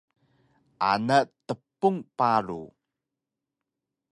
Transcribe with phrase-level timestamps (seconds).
[0.91, 1.17] ana
[1.47, 2.61] tpung paru